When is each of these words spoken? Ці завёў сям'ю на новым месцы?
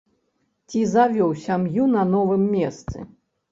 Ці 0.69 0.81
завёў 0.93 1.35
сям'ю 1.43 1.83
на 1.95 2.03
новым 2.17 2.51
месцы? 2.57 3.09